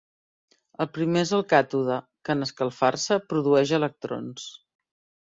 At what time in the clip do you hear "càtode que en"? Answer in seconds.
1.53-2.49